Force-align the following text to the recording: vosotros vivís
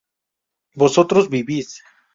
vosotros 0.73 1.29
vivís 1.29 1.83